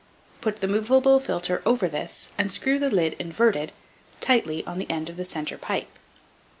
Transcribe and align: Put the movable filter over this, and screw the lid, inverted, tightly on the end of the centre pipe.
Put 0.41 0.61
the 0.61 0.67
movable 0.67 1.19
filter 1.19 1.61
over 1.63 1.87
this, 1.87 2.29
and 2.35 2.51
screw 2.51 2.79
the 2.79 2.89
lid, 2.89 3.15
inverted, 3.19 3.71
tightly 4.19 4.65
on 4.65 4.79
the 4.79 4.89
end 4.89 5.11
of 5.11 5.15
the 5.15 5.23
centre 5.25 5.59
pipe. 5.59 5.99